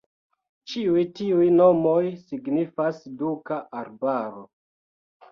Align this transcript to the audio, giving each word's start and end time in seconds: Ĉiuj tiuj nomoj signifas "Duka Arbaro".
Ĉiuj 0.69 1.01
tiuj 1.17 1.49
nomoj 1.57 1.99
signifas 2.29 2.97
"Duka 3.19 3.59
Arbaro". 3.83 4.41